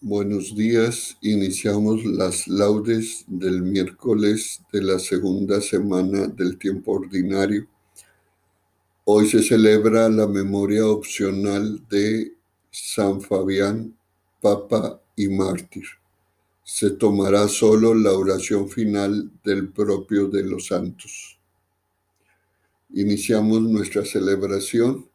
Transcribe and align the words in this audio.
Buenos 0.00 0.54
días, 0.54 1.18
iniciamos 1.22 2.04
las 2.04 2.46
laudes 2.46 3.24
del 3.26 3.62
miércoles 3.62 4.62
de 4.72 4.80
la 4.80 5.00
segunda 5.00 5.60
semana 5.60 6.28
del 6.28 6.56
tiempo 6.56 6.92
ordinario. 6.92 7.66
Hoy 9.02 9.28
se 9.28 9.42
celebra 9.42 10.08
la 10.08 10.28
memoria 10.28 10.86
opcional 10.86 11.84
de 11.88 12.32
San 12.70 13.20
Fabián, 13.20 13.92
Papa 14.40 15.02
y 15.16 15.26
Mártir. 15.26 15.86
Se 16.62 16.90
tomará 16.90 17.48
solo 17.48 17.92
la 17.92 18.12
oración 18.12 18.68
final 18.68 19.32
del 19.42 19.70
propio 19.70 20.28
de 20.28 20.44
los 20.44 20.68
santos. 20.68 21.40
Iniciamos 22.94 23.62
nuestra 23.62 24.04
celebración 24.04 25.07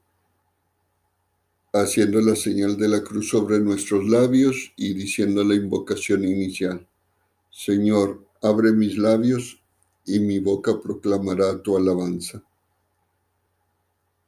haciendo 1.74 2.22
la 2.22 2.36
señal 2.36 2.78
de 2.78 2.88
la 2.88 3.04
cruz 3.04 3.30
sobre 3.30 3.60
nuestros 3.60 4.08
labios 4.08 4.72
y 4.76 4.94
diciendo 4.94 5.44
la 5.44 5.56
invocación 5.56 6.24
inicial. 6.24 6.88
Señor, 7.50 8.28
abre 8.44 8.72
mis 8.72 8.96
labios 8.96 9.60
y 10.06 10.20
mi 10.20 10.38
boca 10.40 10.80
proclamará 10.80 11.62
tu 11.64 11.76
alabanza. 11.76 12.44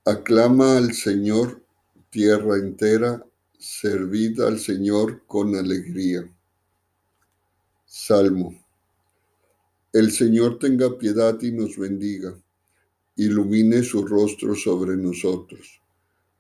Aclama 0.06 0.78
al 0.78 0.94
Señor, 0.94 1.62
tierra 2.10 2.58
entera, 2.58 3.24
servid 3.60 4.40
al 4.42 4.60
Señor 4.60 5.22
con 5.28 5.56
alegría. 5.56 6.28
Salmo. 7.86 8.56
El 9.94 10.12
Señor 10.12 10.58
tenga 10.58 10.98
piedad 10.98 11.40
y 11.42 11.52
nos 11.52 11.78
bendiga, 11.78 12.36
ilumine 13.16 13.84
su 13.84 14.06
rostro 14.06 14.56
sobre 14.56 14.98
nosotros 14.98 15.85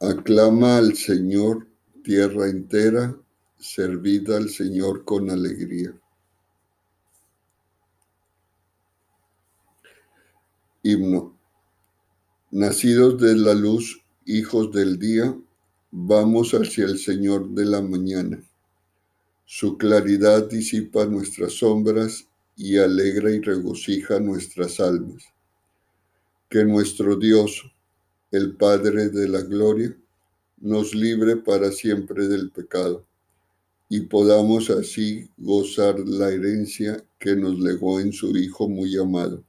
Aclama 0.00 0.78
al 0.78 0.94
Señor 0.94 1.66
tierra 2.04 2.48
entera, 2.48 3.16
servida 3.58 4.36
al 4.36 4.48
Señor 4.48 5.04
con 5.04 5.28
alegría. 5.28 5.92
Himno. 10.84 11.36
Nacidos 12.52 13.20
de 13.20 13.34
la 13.34 13.54
luz, 13.54 14.00
hijos 14.24 14.70
del 14.70 15.00
día, 15.00 15.36
vamos 15.90 16.52
hacia 16.52 16.84
el 16.84 17.00
Señor 17.00 17.50
de 17.50 17.64
la 17.64 17.82
mañana. 17.82 18.40
Su 19.46 19.76
claridad 19.76 20.48
disipa 20.48 21.06
nuestras 21.06 21.54
sombras 21.54 22.28
y 22.56 22.78
alegra 22.78 23.32
y 23.32 23.40
regocija 23.40 24.20
nuestras 24.20 24.78
almas. 24.78 25.24
Que 26.48 26.64
nuestro 26.64 27.16
Dios, 27.16 27.64
el 28.30 28.56
Padre 28.56 29.08
de 29.08 29.28
la 29.28 29.42
Gloria, 29.42 29.96
nos 30.58 30.94
libre 30.94 31.36
para 31.36 31.70
siempre 31.72 32.28
del 32.28 32.50
pecado 32.50 33.08
y 33.88 34.02
podamos 34.02 34.68
así 34.70 35.30
gozar 35.38 35.98
la 36.00 36.30
herencia 36.30 37.02
que 37.18 37.34
nos 37.34 37.58
legó 37.58 38.00
en 38.00 38.12
su 38.12 38.36
Hijo 38.36 38.68
muy 38.68 38.96
amado. 38.98 39.42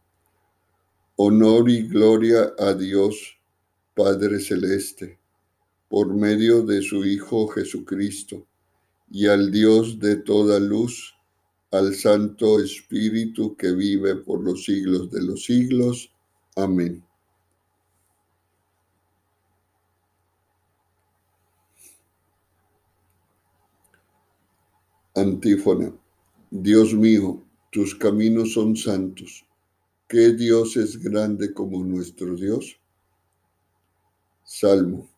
Honor 1.18 1.70
y 1.70 1.88
gloria 1.88 2.54
a 2.58 2.74
Dios, 2.74 3.38
Padre 3.94 4.40
Celeste, 4.40 5.20
por 5.90 6.14
medio 6.14 6.62
de 6.62 6.82
su 6.82 7.06
Hijo 7.06 7.48
Jesucristo, 7.50 8.46
y 9.12 9.28
al 9.28 9.52
Dios 9.52 10.00
de 10.00 10.16
toda 10.16 10.60
luz, 10.60 11.16
al 11.72 11.94
Santo 11.96 12.62
Espíritu 12.62 13.58
que 13.58 13.74
vive 13.74 14.16
por 14.16 14.42
los 14.42 14.64
siglos 14.64 15.12
de 15.12 15.22
los 15.22 15.44
siglos. 15.44 16.12
Amén. 16.56 17.04
Antífona. 25.20 25.94
Dios 26.50 26.94
mío, 26.94 27.44
tus 27.72 27.94
caminos 27.94 28.54
son 28.54 28.78
santos. 28.78 29.46
¿Qué 30.08 30.32
Dios 30.32 30.78
es 30.78 30.98
grande 30.98 31.54
como 31.54 31.84
nuestro 31.84 32.36
Dios? 32.36 32.80
Salmo. 34.46 35.10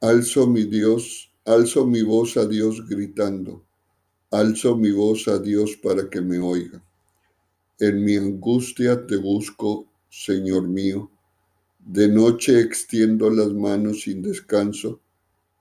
Alzo 0.00 0.46
mi 0.46 0.62
Dios, 0.62 1.32
alzo 1.44 1.84
mi 1.86 2.02
voz 2.02 2.36
a 2.36 2.46
Dios 2.46 2.88
gritando. 2.88 3.64
Alzo 4.30 4.76
mi 4.76 4.92
voz 4.92 5.26
a 5.26 5.40
Dios 5.40 5.76
para 5.82 6.08
que 6.08 6.20
me 6.20 6.38
oiga. 6.38 6.80
En 7.80 8.04
mi 8.04 8.14
angustia 8.14 9.06
te 9.08 9.16
busco, 9.16 9.86
Señor 10.08 10.68
mío. 10.68 11.10
De 11.80 12.06
noche 12.06 12.60
extiendo 12.60 13.28
las 13.28 13.52
manos 13.52 14.02
sin 14.02 14.22
descanso 14.22 15.00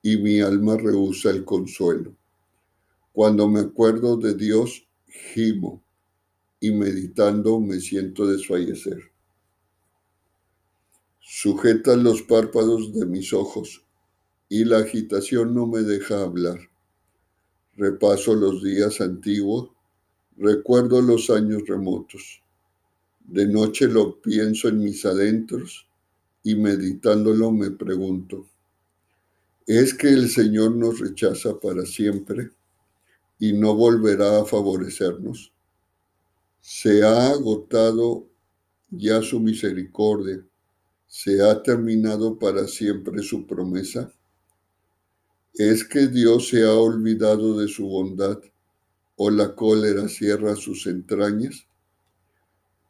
y 0.04 0.18
mi 0.18 0.40
alma 0.40 0.78
rehúsa 0.78 1.32
el 1.32 1.44
consuelo. 1.44 2.19
Cuando 3.20 3.50
me 3.50 3.60
acuerdo 3.60 4.16
de 4.16 4.34
Dios, 4.34 4.88
gimo 5.06 5.84
y 6.62 6.72
meditando 6.72 7.60
me 7.60 7.82
siento 7.82 8.26
desfallecer. 8.26 9.12
Sujeta 11.20 11.98
los 11.98 12.22
párpados 12.22 12.94
de 12.94 13.06
mis 13.06 13.34
ojos 13.34 13.84
y 14.48 14.64
la 14.64 14.78
agitación 14.78 15.54
no 15.54 15.68
me 15.68 15.82
deja 15.82 16.22
hablar. 16.22 16.60
Repaso 17.76 18.36
los 18.36 18.64
días 18.64 19.02
antiguos, 19.02 19.72
recuerdo 20.38 21.02
los 21.02 21.30
años 21.30 21.64
remotos. 21.68 22.42
De 23.20 23.46
noche 23.46 23.90
lo 23.90 24.22
pienso 24.22 24.70
en 24.70 24.80
mis 24.80 25.06
adentros 25.06 25.90
y 26.42 26.56
meditándolo 26.56 27.52
me 27.52 27.70
pregunto, 27.72 28.48
¿es 29.68 29.94
que 29.94 30.08
el 30.08 30.30
Señor 30.30 30.74
nos 30.78 31.02
rechaza 31.02 31.60
para 31.60 31.86
siempre? 31.86 32.52
Y 33.40 33.54
no 33.54 33.74
volverá 33.74 34.42
a 34.42 34.46
favorecernos. 34.46 35.54
Se 36.60 37.04
ha 37.04 37.30
agotado 37.30 38.28
ya 38.92 39.22
su 39.22 39.40
misericordia, 39.40 40.46
se 41.08 41.42
ha 41.42 41.64
terminado 41.64 42.38
para 42.38 42.68
siempre 42.68 43.24
su 43.24 43.48
promesa. 43.48 44.14
¿Es 45.54 45.86
que 45.86 46.08
Dios 46.08 46.50
se 46.50 46.64
ha 46.64 46.74
olvidado 46.74 47.58
de 47.58 47.68
su 47.70 47.88
bondad 47.88 48.40
o 49.16 49.32
la 49.32 49.56
cólera 49.56 50.08
cierra 50.10 50.56
sus 50.56 50.86
entrañas? 50.86 51.66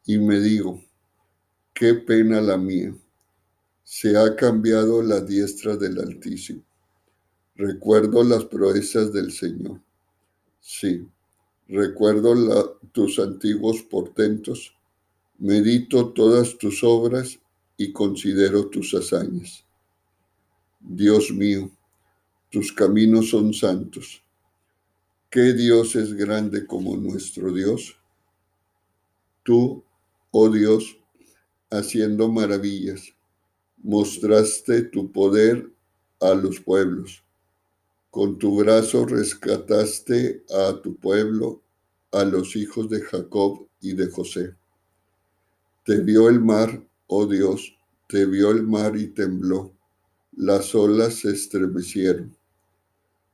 Y 0.04 0.18
me 0.18 0.40
digo, 0.40 0.82
qué 1.72 1.94
pena 1.94 2.40
la 2.40 2.58
mía, 2.58 2.94
se 3.84 4.16
ha 4.16 4.34
cambiado 4.34 5.02
la 5.02 5.20
diestra 5.20 5.76
del 5.76 5.98
Altísimo. 6.00 6.62
Recuerdo 7.54 8.24
las 8.24 8.44
proezas 8.46 9.12
del 9.12 9.30
Señor 9.32 9.80
Sí, 10.60 11.08
recuerdo 11.68 12.78
tus 12.92 13.18
antiguos 13.18 13.82
portentos, 13.82 14.76
medito 15.38 16.12
todas 16.12 16.58
tus 16.58 16.84
obras 16.84 17.38
y 17.78 17.92
considero 17.92 18.68
tus 18.68 18.92
hazañas. 18.94 19.64
Dios 20.78 21.30
mío, 21.30 21.70
tus 22.50 22.72
caminos 22.72 23.30
son 23.30 23.54
santos. 23.54 24.22
¿Qué 25.30 25.54
Dios 25.54 25.96
es 25.96 26.12
grande 26.12 26.66
como 26.66 26.96
nuestro 26.96 27.52
Dios? 27.52 27.96
Tú, 29.42 29.82
oh 30.30 30.50
Dios, 30.50 30.98
haciendo 31.70 32.30
maravillas, 32.30 33.14
mostraste 33.78 34.82
tu 34.82 35.10
poder 35.10 35.70
a 36.20 36.34
los 36.34 36.60
pueblos 36.60 37.22
Con 38.10 38.38
tu 38.38 38.56
brazo 38.56 39.06
rescataste 39.06 40.44
a 40.50 40.80
tu 40.82 40.96
pueblo, 40.96 41.62
a 42.10 42.24
los 42.24 42.56
hijos 42.56 42.88
de 42.90 43.00
Jacob 43.02 43.68
y 43.80 43.94
de 43.94 44.10
José. 44.10 44.56
Te 45.84 46.00
vio 46.00 46.28
el 46.28 46.40
mar, 46.40 46.84
oh 47.06 47.26
Dios, 47.26 47.72
te 48.08 48.26
vio 48.26 48.50
el 48.50 48.64
mar 48.64 48.96
y 48.96 49.06
tembló. 49.08 49.72
Las 50.32 50.74
olas 50.74 51.20
se 51.20 51.30
estremecieron. 51.30 52.36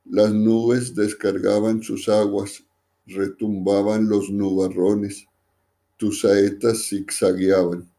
Las 0.05 0.31
nubes 0.31 0.93
descargaban 0.93 1.81
sus 1.81 2.07
aguas, 2.07 2.63
retumbaban 3.07 4.07
los 4.07 4.29
nubarrones, 4.29 5.25
tus 5.97 6.21
saetas 6.21 6.87
zigzagueaban. 6.87 7.89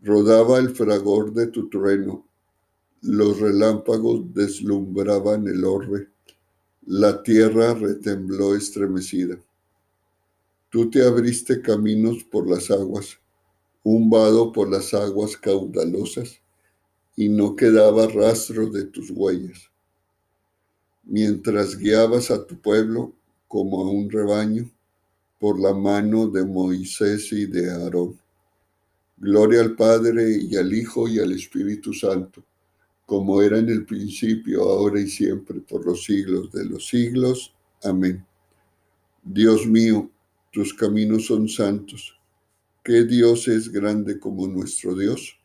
Rodaba 0.00 0.58
el 0.58 0.74
fragor 0.74 1.34
de 1.34 1.48
tu 1.48 1.68
trueno, 1.68 2.23
los 3.04 3.38
relámpagos 3.38 4.32
deslumbraban 4.32 5.46
el 5.46 5.62
orbe, 5.66 6.08
la 6.86 7.22
tierra 7.22 7.74
retembló 7.74 8.54
estremecida. 8.56 9.38
Tú 10.70 10.88
te 10.88 11.06
abriste 11.06 11.60
caminos 11.60 12.24
por 12.24 12.48
las 12.48 12.70
aguas, 12.70 13.18
un 13.82 14.08
vado 14.08 14.52
por 14.52 14.70
las 14.70 14.94
aguas 14.94 15.36
caudalosas, 15.36 16.40
y 17.14 17.28
no 17.28 17.54
quedaba 17.54 18.06
rastro 18.06 18.70
de 18.70 18.84
tus 18.86 19.10
huellas. 19.10 19.70
Mientras 21.02 21.76
guiabas 21.76 22.30
a 22.30 22.46
tu 22.46 22.58
pueblo 22.58 23.12
como 23.46 23.82
a 23.82 23.90
un 23.90 24.10
rebaño 24.10 24.70
por 25.38 25.60
la 25.60 25.74
mano 25.74 26.26
de 26.28 26.42
Moisés 26.42 27.30
y 27.32 27.44
de 27.44 27.70
Aarón. 27.70 28.18
Gloria 29.18 29.60
al 29.60 29.76
Padre 29.76 30.38
y 30.40 30.56
al 30.56 30.72
Hijo 30.72 31.06
y 31.06 31.18
al 31.18 31.32
Espíritu 31.32 31.92
Santo, 31.92 32.42
como 33.06 33.42
era 33.42 33.58
en 33.58 33.68
el 33.68 33.84
principio, 33.84 34.62
ahora 34.62 35.00
y 35.00 35.08
siempre, 35.08 35.60
por 35.60 35.84
los 35.84 36.04
siglos 36.04 36.50
de 36.52 36.64
los 36.64 36.86
siglos. 36.86 37.54
Amén. 37.82 38.24
Dios 39.22 39.66
mío, 39.66 40.10
tus 40.52 40.72
caminos 40.72 41.26
son 41.26 41.48
santos. 41.48 42.18
¿Qué 42.82 43.04
Dios 43.04 43.48
es 43.48 43.70
grande 43.70 44.18
como 44.18 44.46
nuestro 44.46 44.94
Dios? 44.94 45.38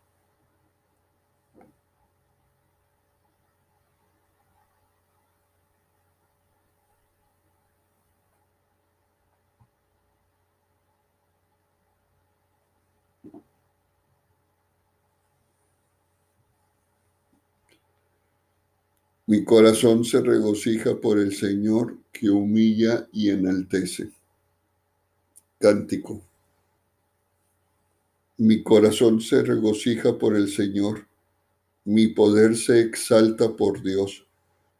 Mi 19.29 19.43
corazón 19.43 20.05
se 20.05 20.21
regocija 20.21 20.99
por 20.99 21.19
el 21.19 21.35
Señor 21.35 21.99
que 22.11 22.31
humilla 22.31 23.07
y 23.11 23.29
enaltece. 23.29 24.09
Cántico. 25.59 26.19
Mi 28.37 28.63
corazón 28.63 29.21
se 29.21 29.43
regocija 29.43 30.17
por 30.17 30.35
el 30.35 30.49
Señor, 30.49 31.05
mi 31.85 32.07
poder 32.07 32.57
se 32.57 32.79
exalta 32.79 33.55
por 33.55 33.83
Dios, 33.83 34.25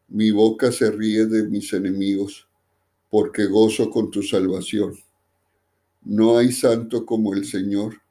mi 0.08 0.32
boca 0.32 0.72
se 0.72 0.90
ríe 0.90 1.26
de 1.26 1.44
mis 1.44 1.72
enemigos, 1.72 2.48
porque 3.08 3.46
gozo 3.46 3.88
con 3.88 4.10
tu 4.10 4.20
salvación. 4.20 4.96
No 6.02 6.38
hay 6.38 6.50
santo 6.50 7.06
como 7.06 7.34
el 7.34 7.44
Señor, 7.44 8.02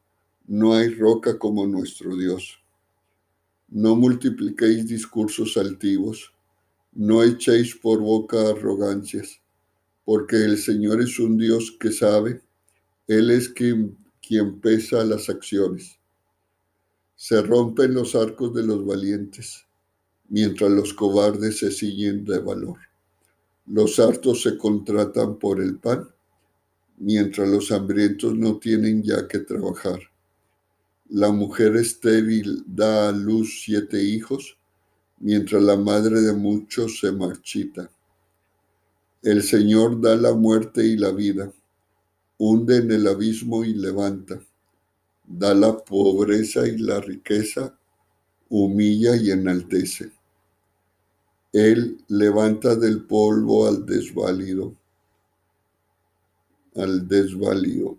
no 0.48 0.74
hay 0.74 0.88
roca 0.88 1.38
como 1.38 1.68
nuestro 1.68 2.16
Dios. 2.16 2.62
No 3.72 3.96
multipliquéis 3.96 4.88
discursos 4.88 5.58
altivos, 5.58 6.34
no 6.94 7.24
echéis 7.24 7.76
por 7.76 8.00
boca 8.00 8.50
arrogancias, 8.50 9.40
porque 10.06 10.38
el 10.38 10.58
Señor 10.58 11.02
es 11.02 11.20
un 11.20 11.38
Dios 11.38 11.76
que 11.80 11.92
sabe 11.92 12.42
él 13.10 13.32
es 13.32 13.50
quien, 13.50 13.98
quien 14.22 14.60
pesa 14.60 15.04
las 15.04 15.30
acciones. 15.30 15.98
Se 17.16 17.42
rompen 17.42 17.96
los 17.96 18.14
arcos 18.14 18.54
de 18.54 18.64
los 18.64 18.86
valientes, 18.86 19.66
mientras 20.28 20.70
los 20.70 20.94
cobardes 20.94 21.58
se 21.58 21.72
siguen 21.72 22.24
de 22.24 22.38
valor. 22.38 22.78
Los 23.66 24.00
hartos 24.00 24.44
se 24.44 24.60
contratan 24.60 25.40
por 25.40 25.60
el 25.60 25.80
pan, 25.80 26.08
mientras 26.98 27.50
los 27.50 27.72
hambrientos 27.72 28.36
no 28.36 28.60
tienen 28.60 29.02
ya 29.02 29.28
que 29.28 29.40
trabajar. 29.40 30.00
La 31.10 31.32
mujer 31.32 31.76
estéril 31.76 32.64
da 32.68 33.10
a 33.10 33.12
luz 33.12 33.64
siete 33.64 34.02
hijos, 34.02 34.58
mientras 35.20 35.62
la 35.62 35.76
madre 35.76 36.22
de 36.22 36.34
muchos 36.34 37.00
se 37.00 37.12
marchita. 37.12 37.90
El 39.22 39.44
Señor 39.44 40.00
da 40.00 40.16
la 40.16 40.34
muerte 40.34 40.86
y 40.86 40.96
la 40.96 41.12
vida 41.12 41.52
hunde 42.40 42.78
en 42.78 42.92
el 42.92 43.06
abismo 43.06 43.66
y 43.66 43.74
levanta, 43.74 44.40
da 45.28 45.54
la 45.54 45.78
pobreza 45.78 46.66
y 46.66 46.78
la 46.78 47.02
riqueza, 47.02 47.78
humilla 48.48 49.16
y 49.18 49.30
enaltece. 49.30 50.12
Él 51.52 52.02
levanta 52.08 52.76
del 52.76 53.04
polvo 53.04 53.68
al 53.68 53.86
desválido, 53.86 54.74
al 56.76 57.08
desválido, 57.08 57.99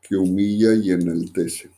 que 0.00 0.16
humilla 0.16 0.74
y 0.74 0.90
enaltece. 0.90 1.70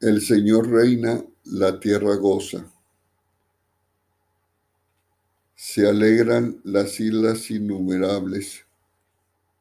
El 0.00 0.20
Señor 0.20 0.70
reina, 0.70 1.24
la 1.44 1.80
tierra 1.80 2.16
goza. 2.16 2.70
Se 5.54 5.88
alegran 5.88 6.60
las 6.64 7.00
islas 7.00 7.50
innumerables. 7.50 8.66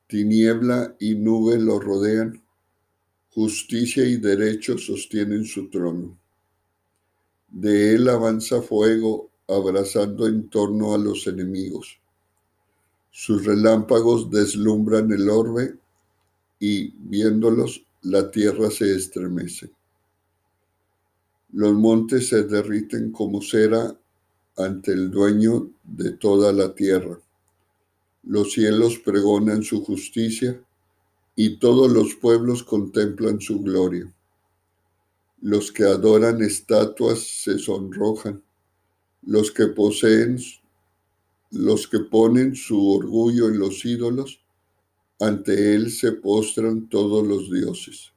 Tiniebla 0.08 0.96
y 1.00 1.16
nube 1.16 1.58
lo 1.58 1.80
rodean. 1.80 2.44
Justicia 3.32 4.06
y 4.06 4.18
derecho 4.18 4.78
sostienen 4.78 5.46
su 5.46 5.70
trono. 5.70 6.20
De 7.56 7.96
él 7.96 8.10
avanza 8.10 8.62
fuego, 8.62 9.30
abrazando 9.48 10.28
en 10.28 10.50
torno 10.50 10.94
a 10.94 10.98
los 10.98 11.26
enemigos. 11.26 11.98
Sus 13.12 13.46
relámpagos 13.46 14.30
deslumbran 14.30 15.10
el 15.14 15.30
orbe 15.30 15.78
y, 16.60 16.90
viéndolos, 16.98 17.86
la 18.02 18.30
tierra 18.30 18.70
se 18.70 18.94
estremece. 18.94 19.72
Los 21.54 21.74
montes 21.76 22.28
se 22.28 22.44
derriten 22.44 23.14
como 23.14 23.42
cera 23.42 23.98
ante 24.58 24.92
el 24.92 25.10
dueño 25.10 25.70
de 25.82 26.12
toda 26.12 26.52
la 26.52 26.76
tierra. 26.76 27.18
Los 28.24 28.52
cielos 28.52 29.00
pregonan 29.00 29.64
su 29.64 29.82
justicia 29.82 30.62
y 31.38 31.56
todos 31.56 31.90
los 31.90 32.16
pueblos 32.16 32.64
contemplan 32.64 33.40
su 33.40 33.62
gloria. 33.62 34.14
Los 35.46 35.72
que 35.72 35.84
adoran 35.84 36.42
estatuas 36.42 37.20
se 37.20 37.60
sonrojan, 37.60 38.42
los 39.22 39.52
que 39.52 39.68
poseen, 39.68 40.40
los 41.52 41.88
que 41.88 42.00
ponen 42.00 42.56
su 42.56 42.90
orgullo 42.90 43.50
en 43.50 43.60
los 43.60 43.86
ídolos, 43.86 44.44
ante 45.20 45.76
él 45.76 45.92
se 45.92 46.14
postran 46.14 46.90
todos 46.90 47.28
los 47.28 47.52
dioses. 47.52 48.12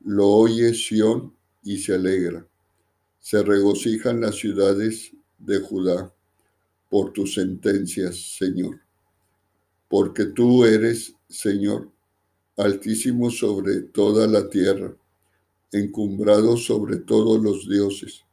Lo 0.00 0.26
oye 0.26 0.74
Sión 0.74 1.32
y 1.62 1.78
se 1.78 1.94
alegra. 1.94 2.44
Se 3.20 3.40
regocijan 3.44 4.20
las 4.20 4.34
ciudades 4.34 5.12
de 5.38 5.60
Judá 5.60 6.12
por 6.90 7.12
tus 7.12 7.34
sentencias, 7.34 8.16
Señor. 8.36 8.80
Porque 9.88 10.24
tú 10.24 10.64
eres, 10.64 11.14
Señor, 11.28 11.88
altísimo 12.56 13.30
sobre 13.30 13.82
toda 13.82 14.26
la 14.26 14.50
tierra, 14.50 14.92
encumbrado 15.72 16.56
sobre 16.56 16.98
todos 16.98 17.42
los 17.42 17.68
dioses. 17.68 18.24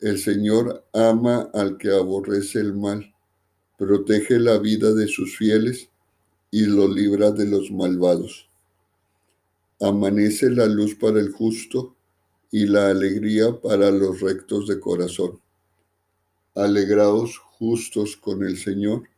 El 0.00 0.18
Señor 0.18 0.84
ama 0.92 1.50
al 1.54 1.76
que 1.76 1.92
aborrece 1.92 2.58
el 2.58 2.74
mal, 2.74 3.14
protege 3.78 4.40
la 4.40 4.58
vida 4.58 4.92
de 4.94 5.06
sus 5.06 5.36
fieles 5.36 5.90
y 6.50 6.66
lo 6.66 6.88
libra 6.88 7.30
de 7.30 7.46
los 7.46 7.70
malvados. 7.70 8.48
Amanece 9.80 10.50
la 10.50 10.66
luz 10.66 10.94
para 10.94 11.20
el 11.20 11.30
justo 11.30 11.94
y 12.50 12.66
la 12.66 12.90
alegría 12.90 13.60
para 13.60 13.90
los 13.90 14.20
rectos 14.20 14.66
de 14.68 14.80
corazón. 14.80 15.40
Alegraos 16.54 17.38
justos 17.38 18.16
con 18.16 18.44
el 18.44 18.56
Señor, 18.56 19.08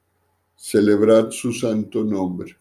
celebrad 0.56 1.30
su 1.30 1.52
santo 1.52 2.04
nombre. 2.04 2.56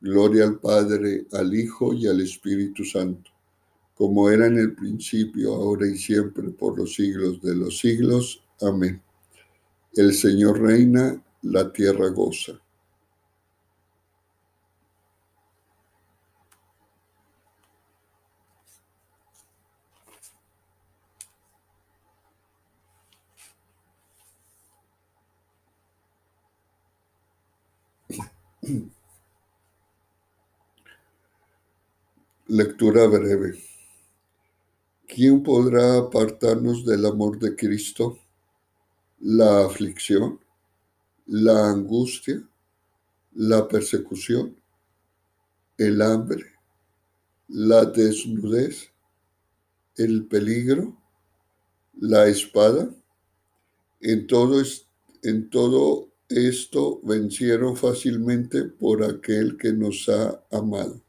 Gloria 0.00 0.44
al 0.44 0.58
Padre, 0.58 1.26
al 1.32 1.54
Hijo 1.54 1.94
y 1.94 2.06
al 2.06 2.20
Espíritu 2.20 2.84
Santo, 2.84 3.30
como 3.94 4.30
era 4.30 4.46
en 4.46 4.58
el 4.58 4.74
principio, 4.74 5.54
ahora 5.54 5.86
y 5.86 5.96
siempre, 5.96 6.50
por 6.50 6.78
los 6.78 6.94
siglos 6.94 7.40
de 7.40 7.54
los 7.54 7.78
siglos. 7.78 8.42
Amén. 8.60 9.00
El 9.94 10.12
Señor 10.12 10.60
reina, 10.60 11.22
la 11.42 11.72
tierra 11.72 12.08
goza. 12.10 12.60
Lectura 32.48 33.08
breve. 33.08 33.58
¿Quién 35.08 35.42
podrá 35.42 35.98
apartarnos 35.98 36.86
del 36.86 37.04
amor 37.04 37.40
de 37.40 37.56
Cristo? 37.56 38.20
La 39.18 39.66
aflicción, 39.66 40.38
la 41.26 41.70
angustia, 41.70 42.48
la 43.34 43.66
persecución, 43.66 44.56
el 45.76 46.00
hambre, 46.00 46.44
la 47.48 47.84
desnudez, 47.84 48.92
el 49.96 50.26
peligro, 50.26 50.96
la 51.98 52.28
espada. 52.28 52.88
En 54.00 54.28
todo, 54.28 54.62
en 55.24 55.50
todo 55.50 56.10
esto 56.28 57.00
vencieron 57.02 57.76
fácilmente 57.76 58.62
por 58.62 59.02
aquel 59.02 59.56
que 59.56 59.72
nos 59.72 60.08
ha 60.08 60.44
amado. 60.52 61.05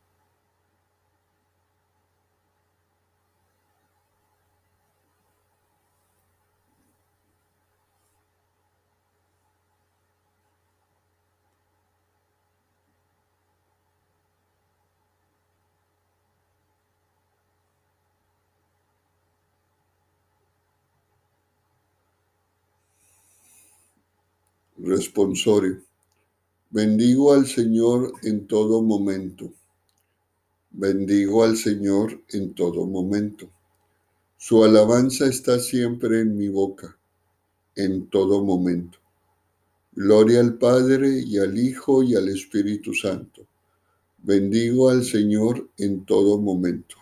Responsorio. 24.87 25.81
Bendigo 26.69 27.33
al 27.33 27.45
Señor 27.45 28.13
en 28.23 28.47
todo 28.47 28.81
momento. 28.81 29.51
Bendigo 30.71 31.43
al 31.43 31.57
Señor 31.57 32.21
en 32.29 32.53
todo 32.53 32.85
momento. 32.85 33.49
Su 34.37 34.63
alabanza 34.63 35.25
está 35.27 35.59
siempre 35.59 36.21
en 36.21 36.37
mi 36.37 36.47
boca, 36.47 36.97
en 37.75 38.07
todo 38.07 38.43
momento. 38.43 38.97
Gloria 39.93 40.39
al 40.39 40.57
Padre 40.57 41.21
y 41.25 41.37
al 41.37 41.57
Hijo 41.57 42.03
y 42.03 42.15
al 42.15 42.29
Espíritu 42.29 42.93
Santo. 42.93 43.45
Bendigo 44.19 44.89
al 44.89 45.03
Señor 45.03 45.69
en 45.77 46.05
todo 46.05 46.37
momento. 46.39 46.95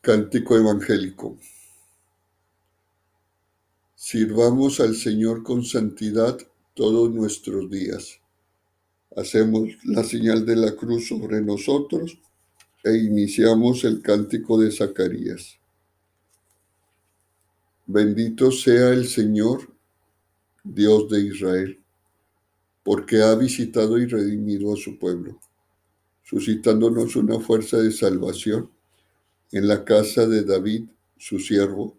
Cántico 0.00 0.56
Evangélico. 0.56 1.36
Sirvamos 4.08 4.78
al 4.78 4.94
Señor 4.94 5.42
con 5.42 5.64
santidad 5.64 6.38
todos 6.74 7.12
nuestros 7.12 7.68
días. 7.68 8.20
Hacemos 9.16 9.70
la 9.82 10.04
señal 10.04 10.46
de 10.46 10.54
la 10.54 10.76
cruz 10.76 11.08
sobre 11.08 11.42
nosotros 11.42 12.16
e 12.84 12.98
iniciamos 12.98 13.82
el 13.82 14.02
cántico 14.02 14.60
de 14.60 14.70
Zacarías. 14.70 15.58
Bendito 17.84 18.52
sea 18.52 18.90
el 18.90 19.08
Señor, 19.08 19.74
Dios 20.62 21.08
de 21.08 21.22
Israel, 21.22 21.80
porque 22.84 23.22
ha 23.22 23.34
visitado 23.34 23.98
y 23.98 24.06
redimido 24.06 24.72
a 24.72 24.76
su 24.76 25.00
pueblo, 25.00 25.40
suscitándonos 26.22 27.16
una 27.16 27.40
fuerza 27.40 27.78
de 27.78 27.90
salvación 27.90 28.70
en 29.50 29.66
la 29.66 29.84
casa 29.84 30.28
de 30.28 30.44
David, 30.44 30.84
su 31.18 31.40
siervo 31.40 31.98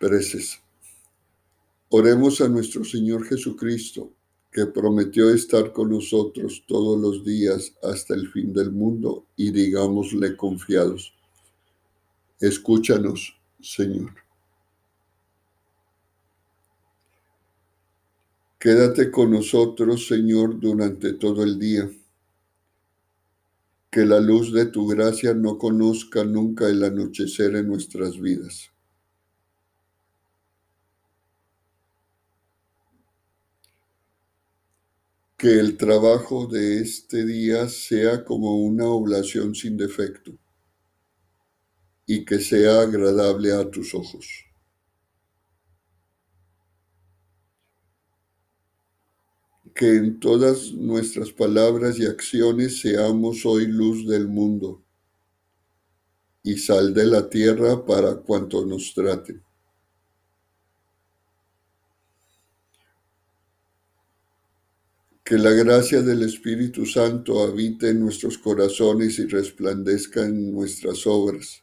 Preces. 0.00 0.58
Oremos 1.90 2.40
a 2.40 2.48
nuestro 2.48 2.84
Señor 2.84 3.26
Jesucristo, 3.26 4.10
que 4.50 4.64
prometió 4.64 5.28
estar 5.28 5.74
con 5.74 5.90
nosotros 5.90 6.64
todos 6.66 6.98
los 6.98 7.22
días 7.22 7.74
hasta 7.82 8.14
el 8.14 8.26
fin 8.30 8.50
del 8.54 8.72
mundo, 8.72 9.26
y 9.36 9.50
digámosle 9.50 10.38
confiados, 10.38 11.12
escúchanos, 12.40 13.38
Señor. 13.60 14.14
Quédate 18.58 19.10
con 19.10 19.32
nosotros, 19.32 20.06
Señor, 20.06 20.58
durante 20.58 21.12
todo 21.12 21.42
el 21.42 21.58
día. 21.58 21.90
Que 23.90 24.06
la 24.06 24.18
luz 24.18 24.50
de 24.54 24.64
tu 24.64 24.86
gracia 24.86 25.34
no 25.34 25.58
conozca 25.58 26.24
nunca 26.24 26.70
el 26.70 26.84
anochecer 26.84 27.54
en 27.54 27.68
nuestras 27.68 28.18
vidas. 28.18 28.72
Que 35.40 35.58
el 35.58 35.78
trabajo 35.78 36.46
de 36.46 36.82
este 36.82 37.24
día 37.24 37.66
sea 37.66 38.26
como 38.26 38.56
una 38.56 38.84
oblación 38.88 39.54
sin 39.54 39.78
defecto 39.78 40.32
y 42.04 42.26
que 42.26 42.40
sea 42.40 42.82
agradable 42.82 43.50
a 43.54 43.70
tus 43.70 43.94
ojos. 43.94 44.26
Que 49.74 49.96
en 49.96 50.20
todas 50.20 50.72
nuestras 50.72 51.32
palabras 51.32 51.98
y 51.98 52.04
acciones 52.04 52.82
seamos 52.82 53.46
hoy 53.46 53.66
luz 53.66 54.06
del 54.06 54.28
mundo 54.28 54.84
y 56.42 56.58
sal 56.58 56.92
de 56.92 57.06
la 57.06 57.30
tierra 57.30 57.82
para 57.86 58.16
cuanto 58.16 58.66
nos 58.66 58.92
traten. 58.92 59.42
Que 65.30 65.38
la 65.38 65.52
gracia 65.52 66.02
del 66.02 66.24
Espíritu 66.24 66.84
Santo 66.84 67.40
habite 67.44 67.90
en 67.90 68.00
nuestros 68.00 68.36
corazones 68.36 69.16
y 69.20 69.28
resplandezca 69.28 70.24
en 70.24 70.52
nuestras 70.52 71.06
obras, 71.06 71.62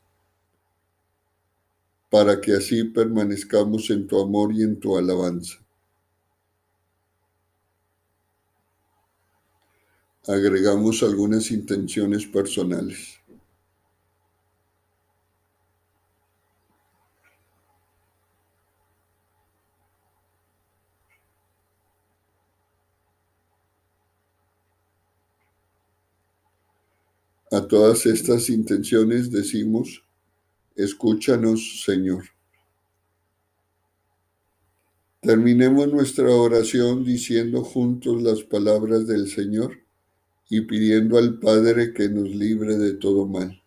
para 2.10 2.40
que 2.40 2.54
así 2.54 2.86
permanezcamos 2.86 3.90
en 3.90 4.08
tu 4.08 4.22
amor 4.22 4.54
y 4.54 4.64
en 4.64 4.80
tu 4.80 4.98
alabanza. 4.98 5.58
Agregamos 10.26 11.04
algunas 11.04 11.52
intenciones 11.52 12.26
personales. 12.26 13.17
A 27.50 27.62
todas 27.62 28.06
estas 28.06 28.50
intenciones 28.50 29.32
decimos, 29.32 30.04
escúchanos 30.76 31.82
Señor. 31.86 32.26
Terminemos 35.22 35.88
nuestra 35.88 36.30
oración 36.30 37.06
diciendo 37.06 37.64
juntos 37.64 38.22
las 38.22 38.44
palabras 38.44 39.08
del 39.08 39.30
Señor 39.30 39.78
y 40.50 40.62
pidiendo 40.62 41.18
al 41.18 41.40
Padre 41.40 41.94
que 41.94 42.10
nos 42.10 42.28
libre 42.30 42.78
de 42.78 42.96
todo 42.96 43.26
mal. 43.26 43.62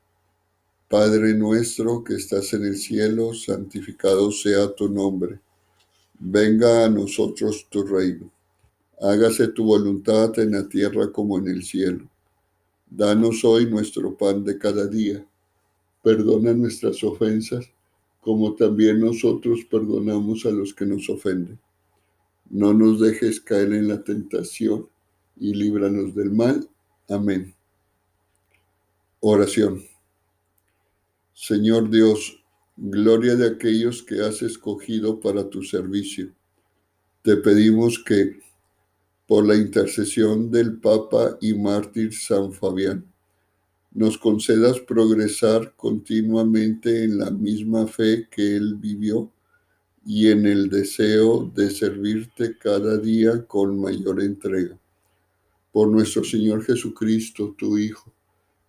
Padre 0.87 1.33
nuestro 1.33 2.05
que 2.05 2.17
estás 2.17 2.53
en 2.53 2.67
el 2.67 2.77
cielo, 2.77 3.33
santificado 3.33 4.31
sea 4.31 4.75
tu 4.75 4.91
nombre. 4.91 5.41
Venga 6.19 6.85
a 6.85 6.91
nosotros 6.91 7.67
tu 7.71 7.83
reino. 7.85 8.31
Hágase 9.01 9.49
tu 9.49 9.65
voluntad 9.65 10.39
en 10.39 10.51
la 10.51 10.69
tierra 10.69 11.11
como 11.11 11.39
en 11.39 11.49
el 11.49 11.63
cielo. 11.63 12.10
Danos 12.91 13.45
hoy 13.45 13.67
nuestro 13.67 14.17
pan 14.17 14.43
de 14.43 14.59
cada 14.59 14.89
día. 14.89 15.25
Perdona 16.03 16.53
nuestras 16.53 17.05
ofensas, 17.05 17.71
como 18.21 18.57
también 18.57 19.01
nosotros 19.01 19.61
perdonamos 19.71 20.45
a 20.45 20.51
los 20.51 20.75
que 20.75 20.85
nos 20.85 21.09
ofenden. 21.09 21.61
No 22.51 22.75
nos 22.75 23.01
dejes 23.01 23.41
caer 23.41 23.73
en 23.75 23.87
la 23.87 24.03
tentación 24.03 24.89
y 25.39 25.55
líbranos 25.55 26.17
del 26.17 26.33
mal. 26.33 26.69
Amén. 27.09 27.55
Oración. 29.21 29.85
Señor 31.33 31.91
Dios, 31.91 32.43
gloria 32.76 33.37
de 33.37 33.47
aquellos 33.47 34.03
que 34.03 34.21
has 34.21 34.43
escogido 34.43 35.21
para 35.21 35.49
tu 35.49 35.63
servicio. 35.63 36.33
Te 37.23 37.37
pedimos 37.37 38.03
que 38.03 38.41
por 39.30 39.47
la 39.47 39.54
intercesión 39.54 40.50
del 40.50 40.80
Papa 40.80 41.38
y 41.40 41.54
mártir 41.54 42.12
San 42.12 42.52
Fabián, 42.52 43.06
nos 43.93 44.19
concedas 44.19 44.80
progresar 44.80 45.73
continuamente 45.76 47.04
en 47.04 47.21
la 47.21 47.30
misma 47.30 47.86
fe 47.86 48.26
que 48.28 48.56
él 48.56 48.75
vivió 48.75 49.30
y 50.04 50.32
en 50.32 50.47
el 50.47 50.69
deseo 50.69 51.49
de 51.54 51.71
servirte 51.71 52.58
cada 52.58 52.99
día 52.99 53.47
con 53.47 53.80
mayor 53.80 54.21
entrega. 54.21 54.76
Por 55.71 55.86
nuestro 55.86 56.25
Señor 56.25 56.64
Jesucristo, 56.64 57.54
tu 57.56 57.78
Hijo, 57.78 58.12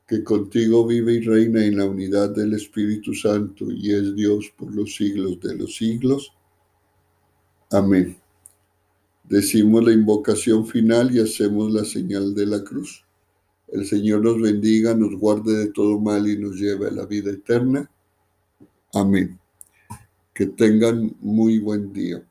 que 0.08 0.24
contigo 0.24 0.86
vive 0.86 1.14
y 1.14 1.22
reina 1.22 1.66
en 1.66 1.78
la 1.80 1.86
unidad 1.86 2.30
del 2.36 2.54
Espíritu 2.54 3.16
Santo 3.16 3.72
y 3.72 3.94
es 3.96 4.14
Dios 4.14 4.54
por 4.56 4.72
los 4.76 4.94
siglos 4.96 5.40
de 5.40 5.56
los 5.56 5.76
siglos. 5.76 6.32
Amén. 7.72 8.22
Decimos 9.24 9.84
la 9.84 9.94
invocación 9.94 10.68
final 10.68 11.16
y 11.16 11.20
hacemos 11.20 11.72
la 11.72 11.86
señal 11.86 12.36
de 12.36 12.46
la 12.46 12.64
cruz. 12.64 13.06
El 13.70 13.86
Señor 13.86 14.22
nos 14.24 14.42
bendiga, 14.42 14.94
nos 14.94 15.16
guarde 15.18 15.56
de 15.56 15.72
todo 15.72 16.00
mal 16.00 16.28
y 16.30 16.38
nos 16.38 16.56
lleve 16.56 16.88
a 16.88 16.92
la 16.92 17.06
vida 17.06 17.32
eterna. 17.32 17.90
Amén. 18.94 19.40
Que 20.34 20.48
tengan 20.48 21.16
muy 21.22 21.60
buen 21.60 21.94
día. 21.94 22.22